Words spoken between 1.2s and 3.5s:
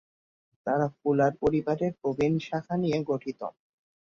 পরিবারের প্রবীণ শাখা নিয়ে গঠিত।